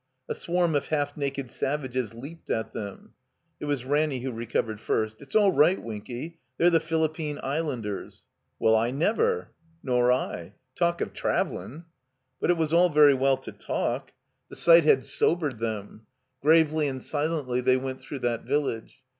[0.27, 3.13] A swarm of half naked savages leaped at them.
[3.59, 5.21] It was Ranny who recovered first.
[5.21, 6.39] "It's all right, Winky.
[6.57, 8.25] They're the Philippine Islanders."
[8.59, 9.51] ''Well, I never"
[9.85, 11.83] "NorL Talk of travelin'—"
[12.41, 14.13] But it was all very well to talk.
[14.49, 16.01] The sight had 36s THE COMBINED MAZE sobered them.
[16.41, 19.03] Gravely and silently they went through that village.